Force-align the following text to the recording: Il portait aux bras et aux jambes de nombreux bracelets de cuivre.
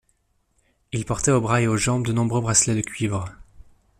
Il 0.93 1.05
portait 1.05 1.29
aux 1.29 1.41
bras 1.41 1.61
et 1.61 1.67
aux 1.67 1.77
jambes 1.77 2.07
de 2.07 2.11
nombreux 2.11 2.41
bracelets 2.41 2.73
de 2.73 2.81
cuivre. 2.81 3.27